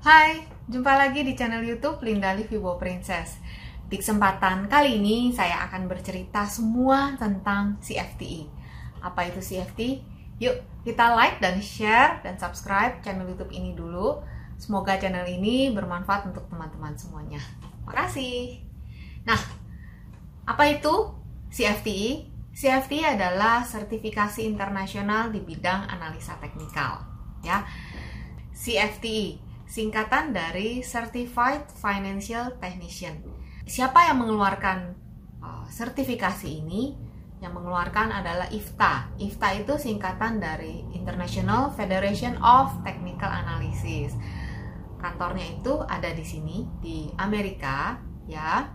Hai, 0.00 0.48
jumpa 0.64 0.96
lagi 0.96 1.20
di 1.20 1.36
channel 1.36 1.60
YouTube 1.60 2.00
Linda 2.00 2.32
Vivo 2.32 2.80
Princess. 2.80 3.36
Di 3.84 4.00
kesempatan 4.00 4.64
kali 4.64 4.96
ini 4.96 5.28
saya 5.28 5.68
akan 5.68 5.92
bercerita 5.92 6.48
semua 6.48 7.20
tentang 7.20 7.76
CFTI. 7.84 8.48
Apa 9.04 9.28
itu 9.28 9.44
CFT? 9.44 10.00
Yuk, 10.40 10.56
kita 10.88 11.12
like 11.12 11.36
dan 11.44 11.60
share 11.60 12.16
dan 12.24 12.40
subscribe 12.40 13.04
channel 13.04 13.28
YouTube 13.28 13.52
ini 13.52 13.76
dulu. 13.76 14.24
Semoga 14.56 14.96
channel 14.96 15.28
ini 15.28 15.68
bermanfaat 15.68 16.32
untuk 16.32 16.48
teman-teman 16.48 16.96
semuanya. 16.96 17.44
Makasih. 17.84 18.56
Nah, 19.28 19.36
apa 20.48 20.64
itu 20.80 21.12
CFTI? 21.52 22.24
CFTI 22.56 23.20
adalah 23.20 23.68
sertifikasi 23.68 24.48
internasional 24.48 25.28
di 25.28 25.44
bidang 25.44 25.92
analisa 25.92 26.40
teknikal, 26.40 27.04
ya. 27.44 27.68
CFTI 28.56 29.49
singkatan 29.70 30.34
dari 30.34 30.82
Certified 30.82 31.70
Financial 31.78 32.58
Technician. 32.58 33.22
Siapa 33.62 34.10
yang 34.10 34.18
mengeluarkan 34.18 34.78
uh, 35.38 35.62
sertifikasi 35.70 36.50
ini? 36.50 36.98
Yang 37.40 37.56
mengeluarkan 37.56 38.12
adalah 38.12 38.50
IFTA. 38.50 39.14
IFTA 39.16 39.64
itu 39.64 39.78
singkatan 39.78 40.42
dari 40.42 40.84
International 40.92 41.70
Federation 41.72 42.36
of 42.42 42.82
Technical 42.82 43.30
Analysis. 43.30 44.12
Kantornya 45.00 45.46
itu 45.48 45.80
ada 45.86 46.12
di 46.12 46.26
sini 46.26 46.66
di 46.82 47.08
Amerika, 47.16 47.96
ya. 48.28 48.68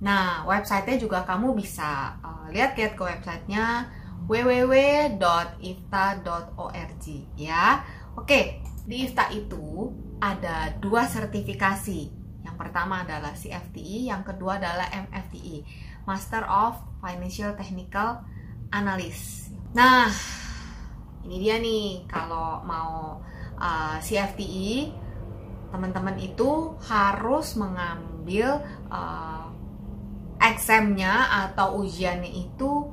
Nah, 0.00 0.46
websitenya 0.46 1.02
juga 1.02 1.26
kamu 1.26 1.52
bisa 1.58 2.14
uh, 2.22 2.46
lihat-lihat 2.48 2.94
ke 2.94 3.02
websitenya 3.02 3.90
www.ifta.org 4.30 5.18
ya. 7.34 7.82
Oke, 8.14 8.62
di 8.88 9.04
IFTA 9.04 9.34
itu 9.34 9.92
ada 10.18 10.74
dua 10.78 11.06
sertifikasi. 11.06 12.10
Yang 12.42 12.56
pertama 12.58 13.06
adalah 13.06 13.34
CFTI, 13.34 14.10
yang 14.10 14.22
kedua 14.26 14.58
adalah 14.58 14.90
MFTI, 14.90 15.62
Master 16.06 16.46
of 16.48 16.78
Financial 17.02 17.54
Technical 17.54 18.22
Analyst. 18.74 19.54
Nah, 19.76 20.10
ini 21.26 21.36
dia 21.38 21.60
nih 21.60 22.08
kalau 22.08 22.64
mau 22.64 23.20
uh, 23.60 23.96
CFTI, 24.00 24.90
teman-teman 25.68 26.16
itu 26.16 26.72
harus 26.88 27.54
mengambil 27.60 28.64
uh, 28.88 29.46
examnya 30.40 31.28
atau 31.46 31.82
ujiannya 31.84 32.30
itu 32.30 32.88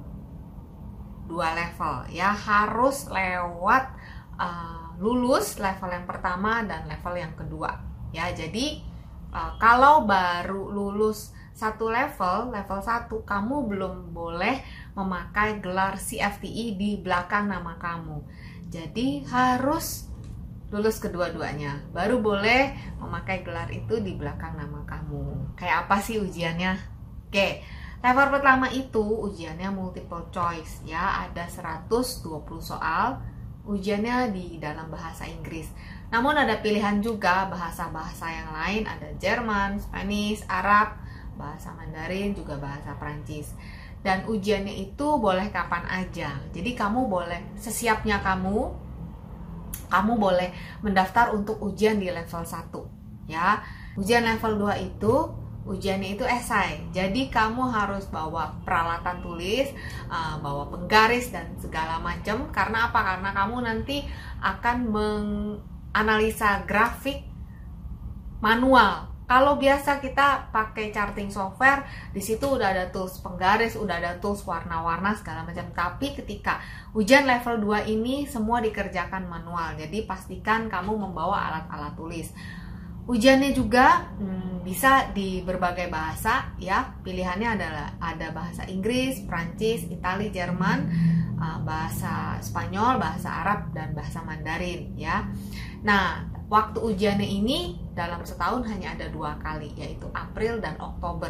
dua 1.25 1.57
level 1.57 2.05
ya 2.13 2.29
harus 2.33 3.09
lewat 3.09 3.83
uh, 4.37 4.84
lulus 4.99 5.59
level 5.59 5.91
yang 5.91 6.07
pertama 6.07 6.63
dan 6.63 6.87
level 6.87 7.15
yang 7.15 7.33
kedua. 7.35 7.71
Ya 8.15 8.31
jadi 8.31 8.79
uh, 9.33 9.59
kalau 9.59 10.07
baru 10.07 10.71
lulus 10.71 11.35
satu 11.55 11.87
level 11.87 12.51
level 12.51 12.79
satu 12.83 13.23
kamu 13.23 13.71
belum 13.71 13.95
boleh 14.11 14.59
memakai 14.95 15.63
gelar 15.63 15.95
CFTI 15.95 16.75
di 16.75 16.99
belakang 16.99 17.47
nama 17.47 17.75
kamu. 17.79 18.19
Jadi 18.71 19.23
harus 19.27 20.11
lulus 20.73 20.99
kedua-duanya. 20.99 21.87
Baru 21.95 22.19
boleh 22.19 22.75
memakai 22.99 23.45
gelar 23.45 23.71
itu 23.71 24.03
di 24.03 24.15
belakang 24.19 24.59
nama 24.59 24.83
kamu. 24.83 25.55
Kayak 25.55 25.87
apa 25.87 26.03
sih 26.03 26.19
ujiannya? 26.19 26.75
Oke 27.31 27.63
level 28.05 28.37
pertama 28.37 28.69
itu 28.69 29.01
ujiannya 29.01 29.73
multiple 29.73 30.29
choice. 30.29 30.85
Ya 30.85 31.25
ada 31.25 31.49
120 31.49 32.29
soal 32.61 33.17
ujiannya 33.65 34.31
di 34.31 34.61
dalam 34.61 34.87
bahasa 34.89 35.25
Inggris. 35.25 35.69
Namun 36.13 36.37
ada 36.37 36.61
pilihan 36.61 37.01
juga 37.01 37.49
bahasa-bahasa 37.49 38.29
yang 38.29 38.49
lain, 38.53 38.83
ada 38.85 39.09
Jerman, 39.17 39.81
Spanish, 39.81 40.45
Arab, 40.45 40.95
bahasa 41.35 41.73
Mandarin, 41.73 42.37
juga 42.37 42.55
bahasa 42.61 42.93
Prancis. 42.95 43.51
Dan 44.05 44.23
ujiannya 44.29 44.71
itu 44.71 45.17
boleh 45.17 45.49
kapan 45.49 45.81
aja. 45.89 46.37
Jadi 46.53 46.77
kamu 46.77 47.09
boleh 47.09 47.57
sesiapnya 47.57 48.21
kamu, 48.21 48.69
kamu 49.89 50.13
boleh 50.17 50.49
mendaftar 50.85 51.33
untuk 51.33 51.57
ujian 51.61 51.97
di 51.97 52.13
level 52.13 52.45
1 52.45 53.29
ya. 53.29 53.61
Ujian 53.97 54.27
level 54.27 54.61
2 54.61 54.87
itu 54.93 55.13
ujiannya 55.65 56.15
itu 56.15 56.23
esai. 56.23 56.85
Jadi 56.93 57.33
kamu 57.33 57.73
harus 57.73 58.05
bawa 58.13 58.53
peralatan 58.61 59.19
tulis, 59.25 59.73
uh, 60.07 60.37
bawa 60.39 60.69
penggaris 60.69 61.33
dan 61.33 61.57
segala 61.57 61.97
macam. 61.97 62.53
Karena 62.53 62.93
apa? 62.93 63.01
Karena 63.01 63.33
kamu 63.33 63.57
nanti 63.65 64.05
akan 64.45 64.77
menganalisa 64.93 66.63
grafik 66.69 67.25
manual. 68.39 69.09
Kalau 69.25 69.57
biasa 69.57 70.05
kita 70.05 70.53
pakai 70.53 70.93
charting 70.93 71.33
software, 71.33 71.81
di 72.13 72.21
situ 72.21 72.45
udah 72.45 72.77
ada 72.77 72.93
tools 72.93 73.25
penggaris, 73.25 73.73
udah 73.73 73.97
ada 73.97 74.21
tools 74.21 74.45
warna-warna 74.45 75.17
segala 75.17 75.41
macam. 75.41 75.65
Tapi 75.73 76.13
ketika 76.13 76.61
ujian 76.93 77.25
level 77.25 77.57
2 77.57 77.89
ini 77.89 78.29
semua 78.29 78.61
dikerjakan 78.61 79.25
manual. 79.25 79.73
Jadi 79.81 80.05
pastikan 80.05 80.69
kamu 80.69 81.09
membawa 81.09 81.49
alat-alat 81.49 81.97
tulis 81.97 82.29
Ujiannya 83.05 83.53
juga 83.53 84.09
hmm, 84.17 84.65
bisa 84.65 85.13
di 85.13 85.45
berbagai 85.45 85.93
bahasa 85.93 86.49
ya. 86.57 86.89
Pilihannya 87.05 87.49
adalah 87.53 87.87
ada 88.01 88.33
bahasa 88.33 88.65
Inggris, 88.65 89.21
Prancis, 89.29 89.85
Itali, 89.85 90.33
Jerman, 90.33 90.89
uh, 91.37 91.61
bahasa 91.61 92.41
Spanyol, 92.41 92.97
bahasa 92.97 93.45
Arab 93.45 93.69
dan 93.77 93.93
bahasa 93.93 94.25
Mandarin 94.25 94.97
ya. 94.97 95.29
Nah, 95.85 96.25
waktu 96.49 96.81
ujiannya 96.81 97.29
ini 97.29 97.77
dalam 97.93 98.25
setahun 98.25 98.65
hanya 98.65 98.97
ada 98.97 99.05
dua 99.13 99.37
kali 99.37 99.69
yaitu 99.77 100.09
April 100.17 100.57
dan 100.57 100.73
Oktober. 100.81 101.29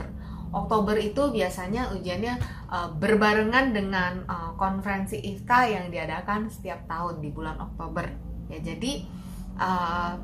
Oktober 0.55 0.95
itu 0.95 1.35
biasanya 1.35 1.91
ujiannya 1.91 2.39
uh, 2.71 2.89
berbarengan 2.95 3.75
dengan 3.75 4.23
uh, 4.31 4.55
konferensi 4.55 5.19
IFTA 5.19 5.67
yang 5.67 5.85
diadakan 5.91 6.47
setiap 6.47 6.87
tahun 6.87 7.19
di 7.19 7.35
bulan 7.35 7.59
Oktober. 7.59 8.07
Ya, 8.47 8.63
jadi 8.63 9.03
uh, 9.59 10.15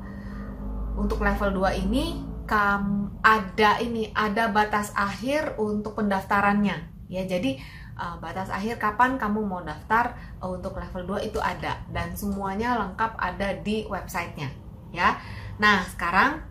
untuk 0.96 1.24
level 1.24 1.56
2 1.56 1.82
ini 1.88 2.32
kam 2.44 3.14
ada 3.22 3.78
ini 3.78 4.10
ada 4.12 4.50
batas 4.50 4.92
akhir 4.92 5.56
untuk 5.56 5.96
pendaftarannya. 5.96 7.08
Ya 7.08 7.22
jadi 7.28 7.60
uh, 7.96 8.16
batas 8.18 8.48
akhir 8.50 8.80
kapan 8.80 9.16
kamu 9.16 9.44
mau 9.44 9.62
daftar 9.62 10.16
uh, 10.42 10.50
untuk 10.52 10.76
level 10.76 11.16
2 11.16 11.28
itu 11.32 11.38
ada. 11.38 11.80
Dan 11.88 12.12
semuanya 12.18 12.76
lengkap 12.82 13.16
ada 13.16 13.56
di 13.62 13.86
websitenya. 13.86 14.50
Ya. 14.92 15.16
Nah 15.56 15.86
sekarang 15.88 16.42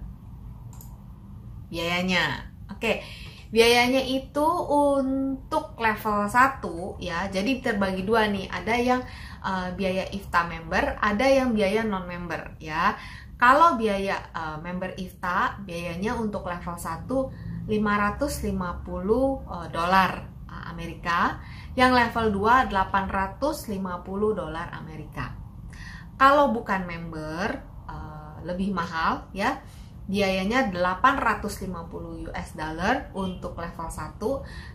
biayanya. 1.70 2.50
Oke. 2.72 3.04
Biayanya 3.52 4.00
itu 4.08 4.48
untuk 4.72 5.76
level 5.76 6.24
1 6.24 7.04
ya. 7.04 7.28
Jadi 7.28 7.60
terbagi 7.60 8.08
dua 8.08 8.32
nih. 8.32 8.48
Ada 8.48 8.76
yang 8.80 9.02
uh, 9.44 9.70
biaya 9.76 10.08
IFTA 10.14 10.46
member 10.48 10.98
ada 11.02 11.26
yang 11.26 11.52
biaya 11.52 11.82
non 11.84 12.06
member 12.06 12.56
ya 12.62 12.96
kalau 13.42 13.74
biaya 13.74 14.22
uh, 14.38 14.62
member 14.62 14.94
IFTA, 15.02 15.66
biayanya 15.66 16.14
untuk 16.14 16.46
level 16.46 16.78
1 16.78 17.10
550 17.66 18.46
uh, 18.46 19.66
dolar 19.74 20.30
uh, 20.46 20.64
Amerika, 20.70 21.42
yang 21.74 21.90
level 21.90 22.38
2 22.38 22.70
850 22.70 23.82
dolar 24.38 24.70
Amerika. 24.78 25.34
Kalau 26.22 26.54
bukan 26.54 26.86
member, 26.86 27.66
uh, 27.90 28.38
lebih 28.46 28.78
mahal 28.78 29.26
ya. 29.34 29.58
Biayanya 30.06 30.70
850 30.70 32.30
US 32.30 32.50
dollar 32.54 33.10
untuk 33.18 33.58
level 33.58 33.90
1 33.90 34.22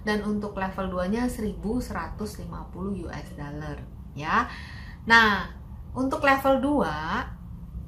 dan 0.02 0.26
untuk 0.26 0.58
level 0.58 0.90
2-nya 0.90 1.30
1150 1.30 1.86
US 3.06 3.28
dollar 3.36 3.78
ya. 4.16 4.48
Nah, 5.06 5.46
untuk 5.92 6.24
level 6.24 6.82
2 6.82 7.35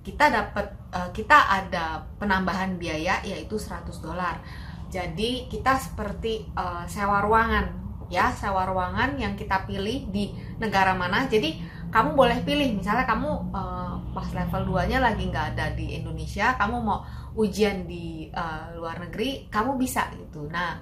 kita 0.08 0.32
dapat 0.32 0.72
uh, 0.96 1.12
kita 1.12 1.37
ada 1.52 2.08
penambahan 2.16 2.81
biaya 2.81 3.20
yaitu 3.20 3.60
100 3.60 3.93
dolar. 4.00 4.40
Jadi 4.88 5.52
kita 5.52 5.76
seperti 5.76 6.49
uh, 6.56 6.88
sewa 6.88 7.20
ruangan 7.20 7.69
ya, 8.08 8.32
sewa 8.32 8.64
ruangan 8.64 9.20
yang 9.20 9.37
kita 9.37 9.69
pilih 9.69 10.08
di 10.08 10.32
negara 10.56 10.96
mana. 10.96 11.28
Jadi 11.28 11.60
kamu 11.93 12.16
boleh 12.16 12.40
pilih 12.40 12.81
misalnya 12.81 13.05
kamu 13.05 13.52
uh, 13.52 14.00
pas 14.16 14.28
level 14.32 14.72
2-nya 14.72 15.05
lagi 15.05 15.28
nggak 15.28 15.46
ada 15.52 15.76
di 15.76 15.93
Indonesia, 16.00 16.56
kamu 16.56 16.76
mau 16.81 17.04
ujian 17.37 17.84
di 17.84 18.32
uh, 18.32 18.72
luar 18.81 19.04
negeri, 19.04 19.52
kamu 19.52 19.76
bisa 19.76 20.08
gitu. 20.16 20.49
Nah, 20.49 20.81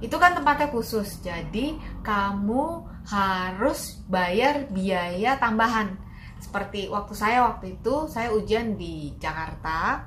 itu 0.00 0.16
kan 0.16 0.32
tempatnya 0.32 0.72
khusus. 0.72 1.20
Jadi 1.20 1.76
kamu 2.00 2.64
harus 3.04 4.00
bayar 4.08 4.72
biaya 4.72 5.36
tambahan 5.36 6.00
seperti 6.44 6.92
waktu 6.92 7.14
saya 7.16 7.48
waktu 7.48 7.80
itu 7.80 8.04
saya 8.04 8.28
ujian 8.28 8.76
di 8.76 9.16
Jakarta. 9.16 10.04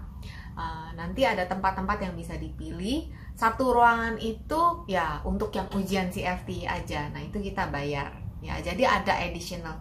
Uh, 0.58 0.90
nanti 0.98 1.22
ada 1.22 1.46
tempat-tempat 1.46 2.02
yang 2.02 2.14
bisa 2.18 2.34
dipilih. 2.38 3.10
Satu 3.38 3.74
ruangan 3.74 4.18
itu 4.18 4.86
ya 4.90 5.22
untuk 5.22 5.54
yang 5.54 5.70
ujian 5.74 6.10
CFT 6.10 6.66
aja. 6.66 7.10
Nah 7.14 7.22
itu 7.22 7.42
kita 7.42 7.70
bayar. 7.70 8.14
Ya 8.42 8.58
jadi 8.62 8.86
ada 9.02 9.18
additional 9.22 9.78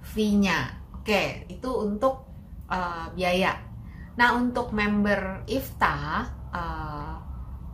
fee-nya. 0.00 0.76
Oke 0.96 1.48
itu 1.48 1.68
untuk 1.68 2.28
uh, 2.68 3.08
biaya. 3.16 3.68
Nah, 4.18 4.34
untuk 4.34 4.74
member 4.74 5.46
IFTA 5.46 6.26
uh, 6.50 7.14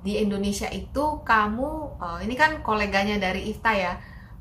di 0.04 0.20
Indonesia 0.20 0.68
itu 0.68 1.24
kamu 1.24 1.96
uh, 1.96 2.20
ini 2.20 2.36
kan 2.36 2.60
koleganya 2.60 3.16
dari 3.16 3.48
IFTA 3.48 3.72
ya. 3.72 3.92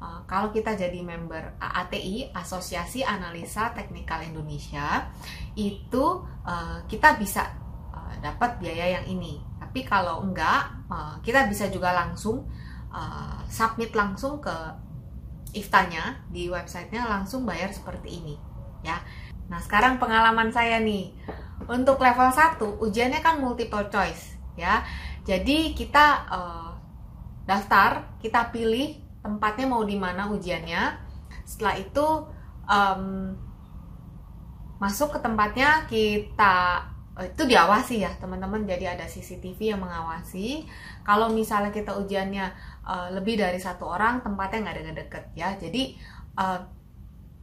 Uh, 0.03 0.19
kalau 0.27 0.51
kita 0.51 0.75
jadi 0.75 0.99
member 0.99 1.55
AATI 1.63 2.35
Asosiasi 2.35 3.07
Analisa 3.07 3.71
Teknikal 3.71 4.27
Indonesia 4.27 5.07
itu 5.55 6.19
uh, 6.43 6.83
kita 6.91 7.15
bisa 7.15 7.47
uh, 7.95 8.11
dapat 8.19 8.59
biaya 8.59 8.99
yang 8.99 9.07
ini. 9.07 9.39
Tapi 9.63 9.87
kalau 9.87 10.19
enggak, 10.19 10.75
uh, 10.91 11.15
kita 11.23 11.47
bisa 11.47 11.71
juga 11.71 11.95
langsung 11.95 12.51
uh, 12.91 13.39
submit 13.47 13.95
langsung 13.95 14.43
ke 14.43 14.51
IFTA-nya 15.55 16.27
di 16.27 16.51
websitenya 16.51 17.07
langsung 17.07 17.47
bayar 17.47 17.71
seperti 17.71 18.19
ini 18.19 18.35
ya. 18.83 18.99
Nah, 19.47 19.59
sekarang 19.63 19.97
pengalaman 19.97 20.51
saya 20.51 20.77
nih. 20.83 21.15
Untuk 21.63 22.03
level 22.03 22.27
1, 22.27 22.59
ujiannya 22.83 23.23
kan 23.23 23.39
multiple 23.39 23.87
choice, 23.87 24.35
ya. 24.59 24.83
Jadi 25.23 25.71
kita 25.71 26.27
uh, 26.27 26.71
daftar, 27.47 28.19
kita 28.19 28.51
pilih 28.51 28.99
tempatnya 29.23 29.65
mau 29.71 29.81
di 29.87 29.95
mana 29.95 30.27
ujiannya. 30.29 30.99
Setelah 31.47 31.75
itu 31.79 32.05
um, 32.67 33.31
masuk 34.77 35.15
ke 35.15 35.19
tempatnya 35.23 35.87
kita 35.87 36.83
eh, 37.15 37.31
itu 37.31 37.43
diawasi 37.47 38.03
ya 38.03 38.11
teman-teman. 38.19 38.67
Jadi 38.67 38.85
ada 38.85 39.07
CCTV 39.07 39.73
yang 39.73 39.81
mengawasi. 39.81 40.67
Kalau 41.07 41.31
misalnya 41.31 41.71
kita 41.71 41.95
ujiannya 41.95 42.51
uh, 42.83 43.07
lebih 43.15 43.39
dari 43.39 43.57
satu 43.57 43.87
orang 43.87 44.19
tempatnya 44.21 44.69
nggak 44.69 44.77
deket-deket 44.83 45.25
ya. 45.39 45.55
Jadi 45.55 45.95
uh, 46.35 46.59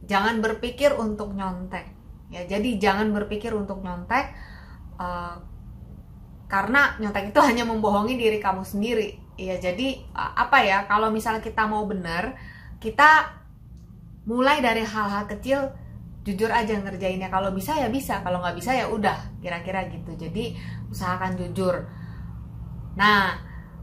jangan 0.05 0.37
berpikir 0.39 0.93
untuk 0.93 1.33
nyontek 1.33 1.89
ya. 2.29 2.45
Jadi 2.45 2.77
jangan 2.77 3.09
berpikir 3.09 3.57
untuk 3.57 3.81
nyontek 3.81 4.37
uh, 5.01 5.35
karena 6.45 6.93
nyontek 7.01 7.33
itu 7.33 7.39
hanya 7.49 7.65
membohongi 7.65 8.21
diri 8.21 8.37
kamu 8.37 8.61
sendiri 8.61 9.20
ya 9.39 9.55
jadi 9.57 10.01
uh, 10.15 10.33
apa 10.35 10.63
ya 10.63 10.85
kalau 10.85 11.09
misalnya 11.09 11.43
kita 11.43 11.67
mau 11.67 11.87
benar 11.87 12.35
kita 12.81 13.41
mulai 14.25 14.61
dari 14.61 14.85
hal-hal 14.85 15.25
kecil 15.25 15.73
jujur 16.21 16.49
aja 16.53 16.77
ngerjainnya. 16.77 17.33
Kalau 17.33 17.53
bisa 17.53 17.77
ya 17.77 17.89
bisa. 17.89 18.21
Kalau 18.21 18.41
nggak 18.41 18.57
bisa 18.57 18.71
ya 18.77 18.85
udah 18.89 19.41
kira-kira 19.41 19.89
gitu. 19.89 20.13
Jadi 20.17 20.57
usahakan 20.89 21.37
jujur. 21.37 21.85
Nah 22.97 23.37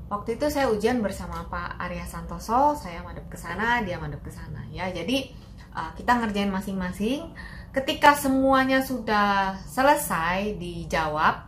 waktu 0.09 0.41
itu 0.41 0.47
saya 0.49 0.71
ujian 0.71 1.03
bersama 1.03 1.47
Pak 1.51 1.79
Arya 1.79 2.07
Santoso. 2.07 2.79
Saya 2.79 3.03
madep 3.03 3.27
ke 3.27 3.39
sana 3.39 3.83
dia 3.83 3.99
madep 3.99 4.23
ke 4.23 4.31
sana 4.31 4.63
ya. 4.71 4.91
Jadi 4.95 5.31
uh, 5.75 5.91
kita 5.99 6.23
ngerjain 6.23 6.51
masing-masing. 6.51 7.35
Ketika 7.75 8.17
semuanya 8.17 8.81
sudah 8.81 9.61
selesai 9.69 10.57
dijawab, 10.57 11.47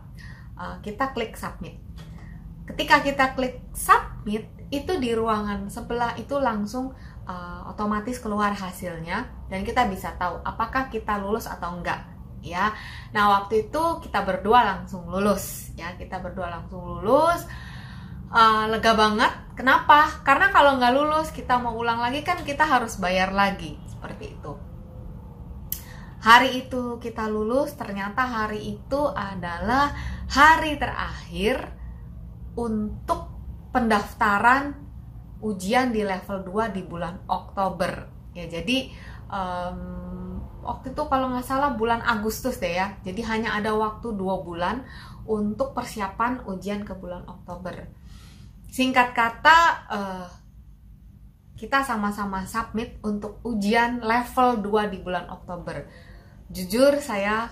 uh, 0.53 0.77
kita 0.85 1.11
klik 1.17 1.33
submit. 1.33 1.75
Ketika 2.65 3.01
kita 3.01 3.33
klik 3.33 3.61
submit, 3.73 4.47
itu 4.71 4.95
di 5.03 5.11
ruangan 5.11 5.67
sebelah 5.67 6.15
itu 6.15 6.39
langsung 6.39 6.95
uh, 7.27 7.67
otomatis 7.67 8.23
keluar 8.23 8.55
hasilnya 8.55 9.27
dan 9.51 9.67
kita 9.67 9.83
bisa 9.91 10.15
tahu 10.15 10.39
apakah 10.47 10.87
kita 10.87 11.19
lulus 11.19 11.43
atau 11.45 11.75
enggak 11.75 12.07
ya. 12.39 12.71
Nah 13.11 13.35
waktu 13.35 13.67
itu 13.67 13.99
kita 13.99 14.23
berdua 14.23 14.63
langsung 14.63 15.11
lulus 15.11 15.75
ya 15.75 15.91
kita 15.99 16.23
berdua 16.23 16.47
langsung 16.47 17.03
lulus 17.03 17.43
uh, 18.31 18.71
lega 18.71 18.95
banget. 18.95 19.59
Kenapa? 19.59 20.23
Karena 20.23 20.55
kalau 20.55 20.79
nggak 20.79 20.95
lulus 20.95 21.27
kita 21.35 21.59
mau 21.59 21.75
ulang 21.75 21.99
lagi 21.99 22.23
kan 22.23 22.39
kita 22.47 22.63
harus 22.63 22.95
bayar 22.95 23.35
lagi 23.35 23.75
seperti 23.91 24.39
itu 24.39 24.55
hari 26.21 26.69
itu 26.69 27.01
kita 27.01 27.25
lulus, 27.25 27.73
ternyata 27.73 28.21
hari 28.21 28.77
itu 28.77 29.01
adalah 29.09 29.89
hari 30.29 30.77
terakhir 30.77 31.80
untuk 32.57 33.31
pendaftaran 33.71 34.75
ujian 35.41 35.89
di 35.89 36.05
level 36.05 36.45
2 36.45 36.75
di 36.75 36.81
bulan 36.85 37.25
Oktober. 37.25 38.07
Ya, 38.31 38.47
jadi 38.47 38.91
um, 39.27 39.79
waktu 40.63 40.93
itu 40.93 41.03
kalau 41.09 41.33
nggak 41.33 41.47
salah 41.47 41.73
bulan 41.73 42.03
Agustus 42.05 42.61
deh 42.61 42.77
ya. 42.77 42.95
Jadi 43.01 43.21
hanya 43.25 43.57
ada 43.57 43.73
waktu 43.73 44.13
dua 44.13 44.39
bulan 44.45 44.85
untuk 45.25 45.73
persiapan 45.73 46.45
ujian 46.45 46.85
ke 46.85 46.93
bulan 46.95 47.25
Oktober. 47.25 47.89
Singkat 48.71 49.11
kata, 49.11 49.59
uh, 49.91 50.27
kita 51.59 51.83
sama-sama 51.83 52.47
submit 52.47 52.97
untuk 53.03 53.43
ujian 53.43 54.01
level 54.01 54.63
2 54.63 54.93
di 54.93 54.97
bulan 55.03 55.29
Oktober 55.29 55.85
Jujur 56.51 56.99
saya 56.99 57.47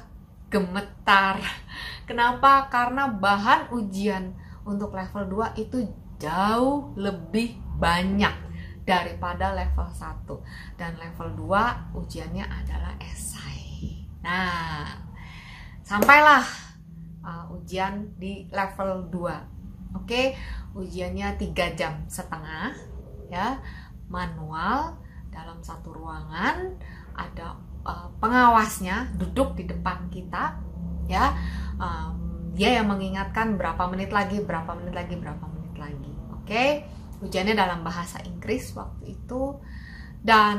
gemetar. 0.52 1.40
Kenapa? 2.10 2.68
Karena 2.68 3.08
bahan 3.08 3.72
ujian 3.72 4.36
untuk 4.70 4.94
level 4.94 5.26
2 5.26 5.58
itu 5.66 5.90
jauh 6.22 6.94
lebih 6.94 7.58
banyak 7.82 8.32
daripada 8.86 9.58
level 9.58 9.90
1 9.90 10.78
dan 10.78 10.94
level 11.02 11.50
2 11.50 11.98
ujiannya 11.98 12.46
adalah 12.46 12.94
esai. 13.02 14.06
Nah, 14.22 14.86
sampailah 15.82 16.46
uh, 17.26 17.46
ujian 17.58 18.14
di 18.22 18.46
level 18.54 19.10
2. 19.10 19.98
Oke, 19.98 20.38
ujiannya 20.78 21.34
3 21.34 21.80
jam 21.80 22.06
setengah 22.06 22.78
ya, 23.34 23.58
manual 24.06 25.02
dalam 25.34 25.62
satu 25.66 25.94
ruangan 25.94 26.78
ada 27.18 27.58
uh, 27.86 28.10
pengawasnya 28.22 29.14
duduk 29.18 29.58
di 29.58 29.70
depan 29.70 30.10
kita 30.10 30.58
ya 31.10 31.34
um, 31.82 32.29
dia 32.54 32.82
yang 32.82 32.88
mengingatkan 32.90 33.56
berapa 33.56 33.88
menit 33.92 34.10
lagi 34.14 34.42
berapa 34.42 34.72
menit 34.78 34.96
lagi 34.96 35.16
berapa 35.18 35.46
menit 35.50 35.76
lagi. 35.78 36.12
Oke? 36.34 36.46
Okay? 36.46 36.70
ujiannya 37.20 37.52
dalam 37.52 37.84
bahasa 37.84 38.24
Inggris 38.24 38.72
waktu 38.76 39.20
itu. 39.20 39.60
Dan 40.20 40.58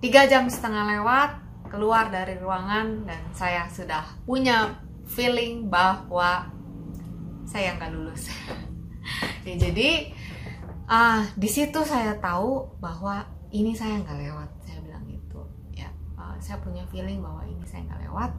tiga 0.00 0.24
jam 0.28 0.48
setengah 0.48 0.96
lewat 0.96 1.30
keluar 1.68 2.08
dari 2.08 2.36
ruangan 2.40 3.04
dan 3.04 3.20
saya 3.36 3.68
sudah 3.68 4.04
punya 4.24 4.80
feeling 5.04 5.68
bahwa 5.68 6.48
saya 7.44 7.76
nggak 7.76 7.92
lulus. 7.92 8.26
Ya, 9.46 9.54
jadi 9.54 10.10
uh, 10.90 11.22
di 11.38 11.46
situ 11.46 11.78
saya 11.86 12.18
tahu 12.18 12.66
bahwa 12.82 13.22
ini 13.54 13.78
saya 13.78 14.02
nggak 14.02 14.18
lewat. 14.18 14.50
Saya 16.46 16.62
punya 16.62 16.86
feeling 16.94 17.18
bahwa 17.18 17.42
ini 17.42 17.58
saya 17.66 17.82
nggak 17.90 18.06
lewat 18.06 18.30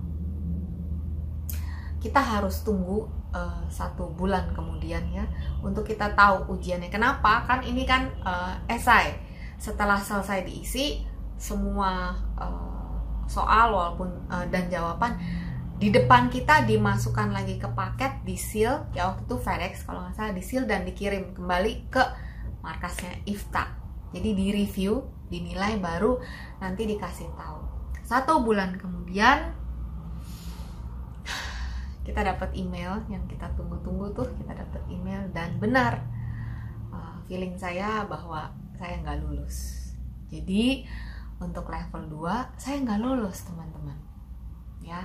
kita 2.08 2.24
harus 2.24 2.64
tunggu 2.64 3.04
uh, 3.36 3.68
satu 3.68 4.16
bulan 4.16 4.56
kemudian 4.56 5.04
ya 5.12 5.28
untuk 5.60 5.84
kita 5.84 6.16
tahu 6.16 6.56
ujiannya. 6.56 6.88
Kenapa? 6.88 7.44
Kan 7.44 7.68
ini 7.68 7.84
kan 7.84 8.08
uh, 8.24 8.56
esai. 8.72 9.20
Setelah 9.60 10.00
selesai 10.00 10.48
diisi 10.48 11.04
semua 11.36 12.16
uh, 12.40 12.96
soal 13.28 13.76
walaupun 13.76 14.08
uh, 14.32 14.48
dan 14.48 14.72
jawaban 14.72 15.20
di 15.78 15.94
depan 15.94 16.32
kita 16.32 16.64
dimasukkan 16.64 17.36
lagi 17.36 17.60
ke 17.60 17.68
paket 17.76 18.24
di 18.24 18.40
seal. 18.40 18.88
Ya 18.96 19.12
waktu 19.12 19.28
itu 19.28 19.36
FedEx 19.36 19.84
kalau 19.84 20.08
nggak 20.08 20.16
salah 20.16 20.32
di 20.32 20.44
seal 20.48 20.64
dan 20.64 20.88
dikirim 20.88 21.36
kembali 21.36 21.92
ke 21.92 22.04
markasnya 22.64 23.20
IFTA. 23.28 23.68
Jadi 24.16 24.30
di 24.32 24.56
review 24.56 25.04
dinilai 25.28 25.76
baru 25.76 26.24
nanti 26.64 26.88
dikasih 26.88 27.28
tahu. 27.36 27.60
Satu 28.08 28.40
bulan 28.40 28.80
kemudian 28.80 29.67
kita 32.08 32.24
dapat 32.24 32.56
email 32.56 33.04
yang 33.12 33.28
kita 33.28 33.52
tunggu-tunggu 33.60 34.16
tuh 34.16 34.32
kita 34.40 34.56
dapat 34.56 34.80
email 34.88 35.28
dan 35.36 35.60
benar 35.60 36.00
uh, 36.88 37.20
feeling 37.28 37.60
saya 37.60 38.08
bahwa 38.08 38.56
saya 38.80 39.04
nggak 39.04 39.28
lulus. 39.28 39.92
Jadi 40.32 40.88
untuk 41.44 41.68
level 41.68 42.08
2 42.08 42.56
saya 42.56 42.80
nggak 42.80 43.02
lulus 43.04 43.44
teman-teman. 43.44 44.00
Ya. 44.80 45.04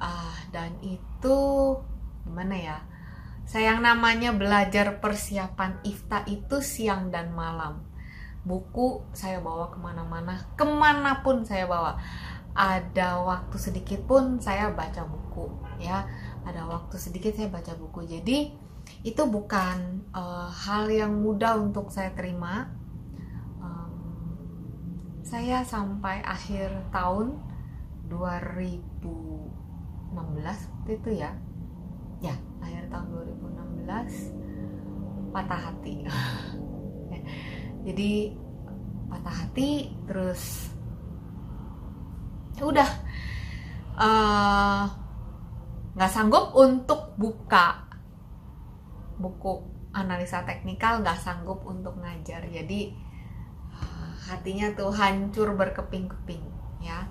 Uh, 0.00 0.32
dan 0.48 0.80
itu 0.80 1.38
gimana 2.24 2.56
ya? 2.56 2.78
Saya 3.44 3.76
yang 3.76 3.84
namanya 3.84 4.32
belajar 4.32 4.96
persiapan 4.96 5.84
IFTA 5.84 6.24
itu 6.24 6.64
siang 6.64 7.12
dan 7.12 7.36
malam. 7.36 7.84
Buku 8.48 9.12
saya 9.12 9.44
bawa 9.44 9.68
ke 9.68 9.76
mana-mana 9.76 10.40
ke 10.56 10.64
mana 10.64 11.20
pun 11.20 11.44
saya 11.44 11.68
bawa. 11.68 12.00
Ada 12.56 13.20
waktu 13.20 13.56
sedikit 13.60 14.08
pun 14.08 14.40
saya 14.40 14.72
baca 14.72 15.04
buku 15.04 15.71
ya. 15.82 16.06
Ada 16.46 16.66
waktu 16.66 16.96
sedikit 16.98 17.34
saya 17.34 17.50
baca 17.50 17.74
buku. 17.74 18.06
Jadi 18.06 18.54
itu 19.02 19.22
bukan 19.26 20.06
uh, 20.14 20.50
hal 20.50 20.90
yang 20.90 21.22
mudah 21.22 21.58
untuk 21.58 21.90
saya 21.90 22.14
terima. 22.14 22.70
Um, 23.58 23.92
saya 25.26 25.66
sampai 25.66 26.22
akhir 26.22 26.70
tahun 26.94 27.38
2016 28.10 28.82
waktu 30.14 30.90
itu 30.98 31.10
ya. 31.18 31.30
Ya 32.22 32.34
akhir 32.62 32.86
tahun 32.90 33.06
2016 33.82 35.34
patah 35.34 35.60
hati. 35.70 36.06
Jadi 37.86 38.12
patah 39.10 39.34
hati 39.34 39.90
terus 40.06 40.70
ya 42.54 42.70
udah. 42.70 42.90
Uh, 43.92 45.01
nggak 45.92 46.12
sanggup 46.12 46.56
untuk 46.56 47.12
buka 47.20 47.84
buku 49.20 49.60
analisa 49.92 50.42
teknikal 50.48 51.04
nggak 51.04 51.20
sanggup 51.20 51.60
untuk 51.68 51.96
ngajar. 52.00 52.44
Jadi 52.48 52.96
hatinya 54.28 54.72
tuh 54.72 54.92
hancur 54.92 55.52
berkeping-keping 55.56 56.42
ya. 56.80 57.08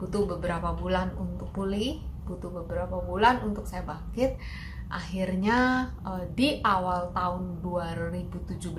Butuh 0.00 0.26
beberapa 0.26 0.74
bulan 0.74 1.14
untuk 1.14 1.54
pulih 1.54 2.14
butuh 2.24 2.50
beberapa 2.50 2.98
bulan 3.04 3.44
untuk 3.44 3.68
saya 3.68 3.84
bangkit. 3.84 4.40
Akhirnya 4.88 5.90
uh, 6.04 6.24
di 6.32 6.60
awal 6.64 7.12
tahun 7.12 7.60
2017 7.60 8.72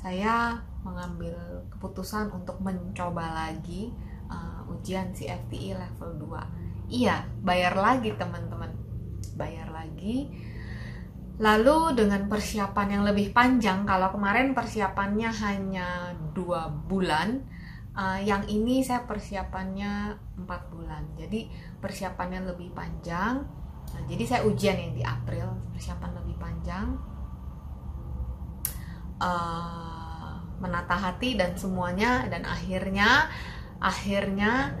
saya 0.00 0.58
mengambil 0.82 1.62
keputusan 1.70 2.34
untuk 2.34 2.58
mencoba 2.58 3.46
lagi 3.46 3.94
uh, 4.26 4.66
ujian 4.72 5.14
CFTI 5.14 5.78
level 5.78 6.26
2 6.26 6.61
iya 6.92 7.24
bayar 7.40 7.72
lagi 7.72 8.12
teman-teman. 8.12 8.68
Bayar 9.34 9.72
lagi. 9.72 10.28
Lalu 11.40 11.96
dengan 11.96 12.28
persiapan 12.28 13.00
yang 13.00 13.02
lebih 13.08 13.32
panjang 13.32 13.88
kalau 13.88 14.12
kemarin 14.12 14.52
persiapannya 14.52 15.32
hanya 15.32 16.12
dua 16.36 16.68
bulan 16.68 17.40
uh, 17.96 18.20
yang 18.20 18.44
ini 18.46 18.84
saya 18.84 19.08
persiapannya 19.08 20.14
empat 20.44 20.68
bulan. 20.68 21.02
Jadi 21.16 21.48
persiapannya 21.80 22.52
lebih 22.52 22.76
panjang. 22.76 23.40
Nah, 23.92 24.02
jadi 24.06 24.24
saya 24.28 24.40
ujian 24.46 24.76
yang 24.76 24.92
di 24.92 25.02
April 25.02 25.48
persiapan 25.72 26.10
lebih 26.22 26.36
panjang. 26.36 26.86
Uh, 29.22 30.34
menata 30.58 30.94
hati 30.94 31.34
dan 31.34 31.54
semuanya 31.58 32.26
dan 32.30 32.46
akhirnya 32.46 33.30
akhirnya 33.82 34.74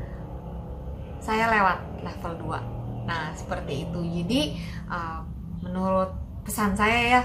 saya 1.18 1.50
lewat 1.50 1.91
level 2.02 2.52
2 2.52 3.08
nah 3.08 3.34
seperti 3.34 3.86
itu. 3.88 4.00
Jadi 4.22 4.40
uh, 4.86 5.26
menurut 5.62 6.10
pesan 6.46 6.74
saya 6.74 7.00
ya 7.18 7.22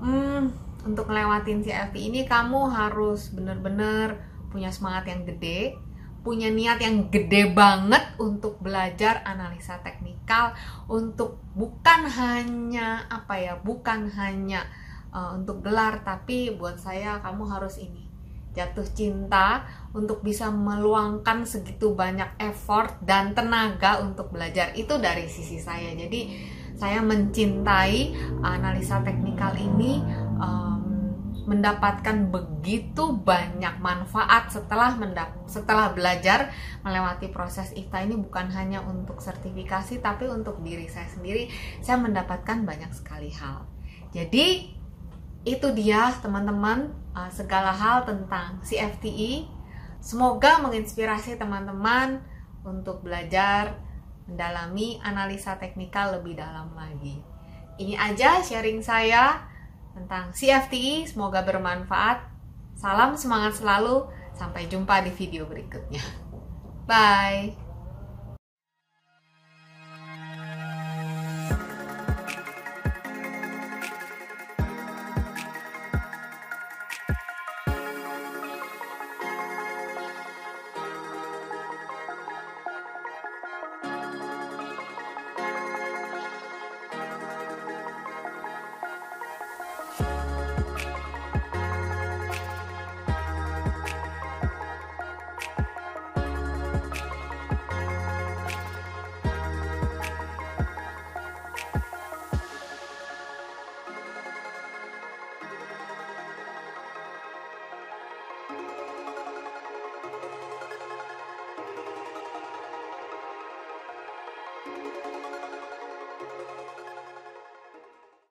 hmm, 0.00 0.42
untuk 0.84 1.08
ngelewatin 1.08 1.64
CFP 1.64 2.12
ini 2.12 2.20
kamu 2.28 2.68
harus 2.72 3.32
bener-bener 3.32 4.20
punya 4.52 4.68
semangat 4.68 5.08
yang 5.08 5.22
gede 5.24 5.76
punya 6.22 6.54
niat 6.54 6.78
yang 6.78 7.10
gede 7.10 7.50
banget 7.50 8.14
untuk 8.22 8.62
belajar 8.62 9.26
analisa 9.26 9.82
teknikal 9.82 10.54
untuk 10.86 11.42
bukan 11.58 12.06
hanya 12.06 13.10
apa 13.10 13.42
ya 13.42 13.54
bukan 13.58 14.06
hanya 14.14 14.62
uh, 15.10 15.34
untuk 15.34 15.66
gelar 15.66 16.06
tapi 16.06 16.54
buat 16.54 16.78
saya 16.78 17.18
kamu 17.26 17.42
harus 17.50 17.82
ini 17.82 18.01
jatuh 18.52 18.84
cinta 18.92 19.64
untuk 19.96 20.20
bisa 20.20 20.52
meluangkan 20.52 21.48
segitu 21.48 21.96
banyak 21.96 22.36
effort 22.40 23.00
dan 23.04 23.32
tenaga 23.32 24.00
untuk 24.04 24.32
belajar. 24.32 24.76
Itu 24.76 25.00
dari 25.00 25.28
sisi 25.28 25.56
saya. 25.56 25.92
Jadi 25.96 26.20
saya 26.76 27.00
mencintai 27.04 28.12
analisa 28.44 29.00
teknikal 29.00 29.56
ini 29.56 30.00
um, 30.40 30.82
mendapatkan 31.42 32.30
begitu 32.30 33.18
banyak 33.18 33.82
manfaat 33.82 34.54
setelah 34.54 34.94
mendap 34.94 35.34
setelah 35.50 35.90
belajar 35.90 36.54
melewati 36.86 37.28
proses 37.34 37.74
IFTA 37.74 38.06
ini 38.06 38.14
bukan 38.14 38.46
hanya 38.54 38.78
untuk 38.86 39.18
sertifikasi 39.18 39.98
tapi 39.98 40.30
untuk 40.30 40.62
diri 40.62 40.86
saya 40.86 41.10
sendiri. 41.10 41.50
Saya 41.82 41.98
mendapatkan 41.98 42.62
banyak 42.62 42.94
sekali 42.94 43.34
hal. 43.34 43.66
Jadi 44.12 44.70
itu 45.42 45.68
dia 45.74 46.14
teman-teman 46.22 46.94
uh, 47.14 47.30
segala 47.30 47.74
hal 47.74 48.06
tentang 48.06 48.62
CFTI. 48.62 49.46
Semoga 50.02 50.58
menginspirasi 50.62 51.38
teman-teman 51.38 52.22
untuk 52.62 53.02
belajar 53.02 53.78
mendalami 54.26 55.02
analisa 55.02 55.58
teknikal 55.58 56.14
lebih 56.18 56.38
dalam 56.38 56.70
lagi. 56.74 57.22
Ini 57.78 57.98
aja 57.98 58.42
sharing 58.42 58.82
saya 58.82 59.42
tentang 59.94 60.30
CFTI. 60.30 61.10
Semoga 61.10 61.42
bermanfaat. 61.42 62.22
Salam 62.78 63.18
semangat 63.18 63.58
selalu. 63.58 64.06
Sampai 64.32 64.66
jumpa 64.66 65.02
di 65.04 65.10
video 65.12 65.46
berikutnya. 65.46 66.02
Bye. 66.88 67.61